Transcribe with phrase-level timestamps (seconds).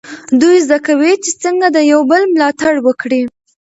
[0.41, 3.21] دوی زده کوي چې څنګه د یو بل ملاتړ وکړي.